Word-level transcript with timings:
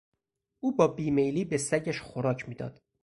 او 0.59 0.75
با 0.75 0.87
بیمیلی 0.87 1.45
به 1.45 1.57
سگش 1.57 2.01
خوراک 2.01 2.49
میداد. 2.49 2.81